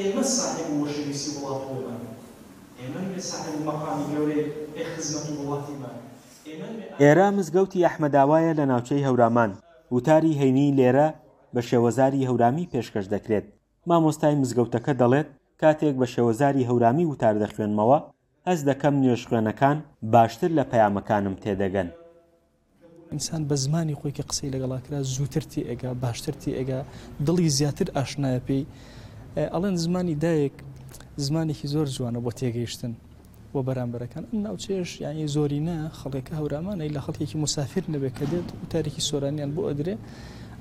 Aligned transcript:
ئێمە 0.00 0.24
ساحب 0.36 0.68
وەشویسی 0.82 1.30
وڵاتەوەمان 1.36 2.02
ئێمە 2.80 3.20
ساحب 3.30 3.54
مەقامی 3.68 4.06
گەورەی 4.12 4.42
ئێ 4.76 4.82
خزمەت 4.92 5.26
وڵاتیمان 5.40 5.94
ئێرە 7.02 7.26
مزگەوتی 7.38 7.84
ئەحمەداوایە 7.86 8.52
لە 8.58 8.64
ناوچەی 8.72 9.04
هەورامان 9.08 9.50
وتاری 9.94 10.38
هەینی 10.40 10.74
لێرە 10.78 11.08
بە 11.54 11.60
شێوەزاری 11.68 12.26
هەورامی 12.28 12.68
پێشکەش 12.72 13.06
دەکرێت 13.14 13.46
مامۆستای 13.88 14.34
مزگەوتەکە 14.42 14.92
دەڵێت 15.00 15.28
کاتێک 15.62 15.94
بە 16.00 16.06
شێوەزاری 16.14 16.68
هەورامی 16.70 17.08
وتار 17.12 17.34
دەخوێنمەوە 17.42 17.98
هەز 18.48 18.60
دەکەم 18.68 18.94
نوێژ 19.02 19.22
خوێنەکان 19.28 19.76
باشتر 20.14 20.50
لە 20.58 20.64
پەیامەکانم 20.72 21.34
تێدەگەن 21.42 21.88
ئینسان 23.12 23.42
بە 23.50 23.54
زمانی 23.64 23.96
خۆی 23.98 24.14
کە 24.16 24.22
قسەی 24.30 24.50
لەگەڵاکرا 24.54 25.00
زووترتی 25.14 25.62
ئەگا 25.68 25.90
باشترتی 26.04 26.50
ئەگا 26.58 26.80
دڵی 27.26 27.48
زیاتر 27.58 27.88
ئاشنایە 27.96 28.42
پێی 28.48 28.64
ئەڵێن 29.36 29.76
زمانی 29.84 30.14
دایک 30.24 30.52
زمانێکی 31.26 31.66
زۆر 31.74 31.86
جوانە 31.96 32.20
بۆ 32.24 32.30
تێگەیشتن 32.38 32.92
بۆ 33.52 33.60
بەرامبەرەکان 33.66 34.24
ناوچێش 34.44 34.90
یانی 35.04 35.26
زۆرینە 35.34 35.78
خەڵێکە 35.98 36.32
هەورامانەی 36.40 36.90
لە 36.96 37.00
خەڵکێکی 37.04 37.36
مسافر 37.44 37.84
نەبێ 37.94 38.10
کە 38.18 38.24
دێت 38.32 38.48
و 38.60 38.64
تارێکی 38.72 39.02
سۆرانیان 39.08 39.50
بۆ 39.56 39.62
ئەدرێ 39.68 39.94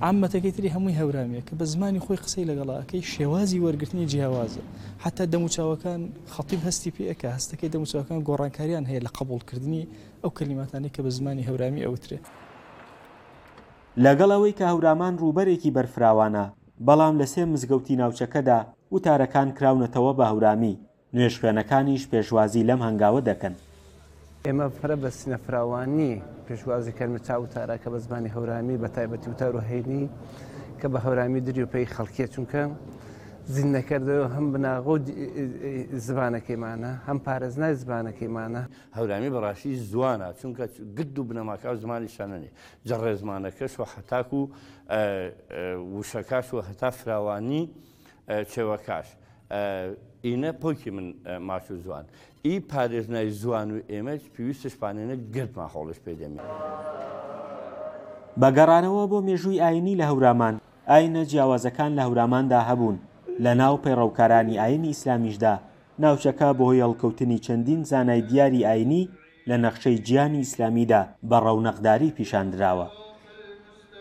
عامەتەکەی 0.05 0.53
تری 0.55 0.69
هەمووی 0.75 0.95
هەورامیە 1.01 1.41
کە 1.47 1.53
بە 1.59 1.63
زمانی 1.73 2.01
خۆی 2.05 2.19
قسەی 2.23 2.45
لەگەڵاکەی 2.51 3.01
شێوازی 3.13 3.59
وەرگرتنی 3.65 4.05
جیاوازە 4.11 4.63
حتا 5.03 5.23
دەموچاوەکان 5.33 6.01
خەتیب 6.35 6.61
هەستی 6.67 6.91
پێەکە 6.95 7.27
هەستەکەی 7.37 7.69
دەموچاوەکان 7.73 8.19
گۆڕانکاریان 8.27 8.85
هەیە 8.89 9.01
لە 9.05 9.11
قبولکردنی 9.17 9.83
ئەو 10.23 10.31
کەلیماتانی 10.37 10.89
کە 10.95 10.99
بە 11.05 11.11
زمانی 11.17 11.43
هەورامی 11.49 11.85
ئەوترێ 11.87 12.19
لەگەڵ 14.05 14.29
ئەوەی 14.33 14.55
کە 14.59 14.63
هەورامان 14.71 15.13
ڕووبەرێکی 15.21 15.71
بەرفراوانە 15.75 16.45
بەڵام 16.87 17.15
لە 17.21 17.25
سێ 17.33 17.43
مزگەوتی 17.53 17.99
ناوچەکەدا 18.01 18.59
وتارەکان 18.93 19.47
کراونەتەوە 19.57 20.11
بە 20.19 20.25
هەورامی 20.31 20.75
نوێش 21.15 21.33
خوێنەکانیش 21.39 22.03
پێشوازی 22.11 22.67
لەم 22.69 22.79
هەنگاوە 22.87 23.21
دەکەن 23.29 23.53
ئێمە 24.45 24.67
پرە 24.77 24.95
بە 25.03 25.09
سینەفراوانی 25.19 26.13
پێشوازی 26.47 26.93
کەرمە 26.97 27.19
چاوتارەکە 27.27 27.87
بە 27.93 27.99
زمانی 28.05 28.29
هەورامی 28.35 28.79
بە 28.81 28.87
تایبەتی 28.95 29.29
وتار 29.31 29.51
و 29.55 29.61
هەینی 29.69 30.03
کە 30.79 30.87
بە 30.93 30.99
هەورامی 31.05 31.41
دری 31.45 31.63
و 31.65 31.71
پێی 31.73 31.85
خەڵکیە 31.95 32.27
چونکە 32.33 32.61
زیین 33.45 33.75
نەکردەوە 33.79 34.27
هەم 34.35 34.45
بناغۆ 34.55 34.95
زبانەکەیمانە 36.07 36.91
هەم 37.07 37.17
پارێزنای 37.27 37.73
زبانەکەیمانە 37.81 38.61
هەورامی 38.97 39.29
بەڕاشی 39.35 39.71
زوانە 39.91 40.27
چونکە 40.39 40.65
گرد 40.97 41.19
و 41.19 41.23
بنەماکە 41.29 41.67
زمانی 41.83 42.07
شانەنی 42.07 42.51
جەڕێ 42.87 43.13
زمانەکەش 43.21 43.73
و 43.79 43.83
حتاک 43.83 44.29
و 44.33 44.41
وشەکاش 45.99 46.47
و 46.55 46.59
هەتا 46.67 46.89
فراوانی 46.99 47.63
چێوەکاش. 48.51 49.07
ئینە 50.25 50.51
پۆکی 50.61 50.89
من 50.95 51.07
ماچ 51.47 51.71
و 51.71 51.75
زوان. 51.83 52.05
ئی 52.47 52.59
پارێزنای 52.71 53.29
زوان 53.29 53.67
و 53.75 53.77
ئێمە 53.91 54.15
پێویستە 54.35 54.67
شپانێنە 54.73 55.15
گرد 55.35 55.53
ماخۆڵش 55.59 55.99
پێدەمی. 56.05 56.39
بەگەڕانەوە 58.41 59.03
بۆ 59.11 59.19
مێژووی 59.27 59.59
ئاینی 59.63 59.95
لە 60.01 60.05
هەورامان 60.11 60.55
ئاینە 60.91 61.23
جیاوازەکان 61.31 61.91
لە 61.97 62.01
هەوراماندا 62.07 62.61
هەبوون 62.69 62.97
لە 63.43 63.53
ناو 63.59 63.77
پەیڕەوکارانی 63.83 64.59
ئاینی 64.59 64.87
ئیسلامیشدا 64.93 65.53
ناوچەکە 66.03 66.49
بۆ 66.57 66.63
هۆیەڵکەوتنی 66.71 67.43
چەندین 67.45 67.81
زانای 67.91 68.21
دیاری 68.29 68.65
ئاینی 68.67 69.09
لە 69.49 69.55
نەخشەی 69.65 69.97
گیانی 70.07 70.41
ئیسلامیدا 70.43 71.01
بە 71.29 71.37
ڕەونەقداری 71.45 72.09
پیشاندراوە. 72.17 72.87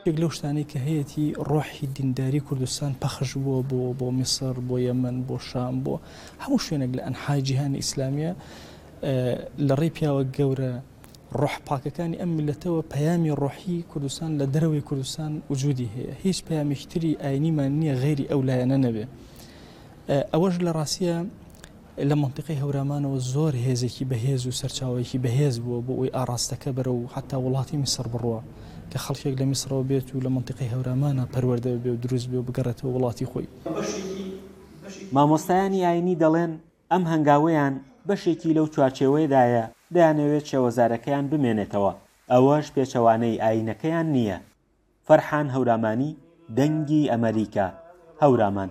ێک 0.09 0.17
لەو 0.23 0.31
شتانی 0.37 0.65
کە 0.71 0.79
هەیەی 0.87 1.27
ڕۆحی 1.51 1.87
دینداری 1.97 2.41
کوردستان 2.47 2.93
پەخشبووە 3.03 3.61
بۆ 3.71 3.81
بۆ 3.99 4.09
میسر 4.19 4.55
بۆ 4.69 4.77
یەمن 4.87 5.17
بۆ 5.29 5.37
شام 5.49 5.75
بۆ 5.85 5.95
هەموو 6.43 6.65
شوێنێک 6.67 6.93
لە 6.99 7.03
ئەنحاجییهان 7.07 7.73
ئیسلامیە 7.81 8.33
لە 9.69 9.75
ڕێ 9.81 9.89
پیاوە 9.97 10.23
گەورە 10.37 10.73
ڕۆحپاکەکانی 11.41 12.17
ئەم 12.21 12.31
لەتەوە 12.49 12.81
پەیامی 12.93 13.33
ڕۆحی 13.43 13.85
کوردستان 13.91 14.31
لە 14.41 14.47
دەرەوەی 14.55 14.83
کوردستان 14.89 15.33
وجودی 15.53 15.89
هەیە 15.95 16.13
هیچ 16.25 16.39
پامێکتری 16.49 17.13
ئاینیمان 17.23 17.73
نییە 17.81 17.95
غێری 18.03 18.25
ئەو 18.31 18.41
لایەنە 18.49 18.77
نەبێ 18.85 19.05
ئەوەش 20.33 20.55
لە 20.67 20.71
ڕاستیە 20.79 21.17
لە 22.11 22.15
منطقی 22.23 22.57
هەورامانەوە 22.63 23.19
زۆر 23.33 23.55
هێزێکی 23.67 24.05
بەهێز 24.11 24.43
و 24.47 24.53
سەرچاوێکی 24.61 25.19
بەهێز 25.25 25.57
بووە 25.65 25.79
بۆ 25.87 25.93
ئەوی 25.99 26.15
ئاراستەکە 26.17 26.71
بەرە 26.77 26.93
و 27.01 27.03
حتا 27.15 27.37
وڵاتی 27.45 27.77
میسەر 27.83 28.07
بڕوە 28.13 28.41
کە 28.91 28.99
خەڵکێک 29.05 29.35
لە 29.41 29.45
میسرەوە 29.53 29.85
بێت 29.91 30.09
و 30.17 30.23
لە 30.27 30.31
منطقی 30.37 30.69
هەورامانە 30.73 31.25
پەروەەردە 31.33 31.73
بێ 31.83 31.91
و 31.95 31.99
دروست 32.05 32.27
بێ 32.31 32.39
و 32.41 32.45
بگەڕێتەوە 32.49 32.91
وڵاتی 32.95 33.27
خۆی 33.31 33.47
مامۆستایانی 35.15 35.85
ئاینی 35.87 36.19
دەڵێن 36.23 36.53
ئەم 36.93 37.03
هەنگاوەیان 37.13 37.75
بەشێکی 38.09 38.55
لەو 38.57 38.67
چوارچێوەیەدایە 38.75 39.65
دەیانەوێت 39.97 40.45
شێوەزارەکەیان 40.51 41.25
بمێنێتەوە 41.33 41.93
ئەوەش 42.33 42.67
پێچەوانەی 42.75 43.41
ئاینەکەیان 43.43 44.07
نییە 44.17 44.39
فەرحان 45.07 45.47
هەورامانی 45.55 46.13
دەنگی 46.57 47.09
ئەمریکا 47.13 47.69
هەورامان 48.23 48.71